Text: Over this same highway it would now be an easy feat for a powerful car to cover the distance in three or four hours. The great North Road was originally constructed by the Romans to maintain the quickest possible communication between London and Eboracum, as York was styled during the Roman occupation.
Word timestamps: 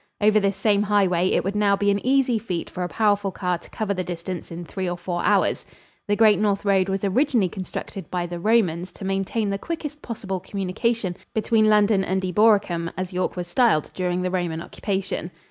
Over 0.19 0.39
this 0.39 0.55
same 0.55 0.81
highway 0.81 1.27
it 1.29 1.43
would 1.43 1.55
now 1.55 1.75
be 1.75 1.91
an 1.91 2.03
easy 2.03 2.39
feat 2.39 2.71
for 2.71 2.81
a 2.81 2.89
powerful 2.89 3.31
car 3.31 3.59
to 3.59 3.69
cover 3.69 3.93
the 3.93 4.03
distance 4.03 4.49
in 4.49 4.65
three 4.65 4.89
or 4.89 4.97
four 4.97 5.21
hours. 5.23 5.63
The 6.07 6.15
great 6.15 6.39
North 6.39 6.65
Road 6.65 6.89
was 6.89 7.05
originally 7.05 7.49
constructed 7.49 8.09
by 8.09 8.25
the 8.25 8.39
Romans 8.39 8.91
to 8.93 9.05
maintain 9.05 9.51
the 9.51 9.59
quickest 9.59 10.01
possible 10.01 10.39
communication 10.39 11.15
between 11.35 11.69
London 11.69 12.03
and 12.03 12.23
Eboracum, 12.25 12.91
as 12.97 13.13
York 13.13 13.35
was 13.35 13.45
styled 13.47 13.91
during 13.93 14.23
the 14.23 14.31
Roman 14.31 14.59
occupation. 14.59 15.29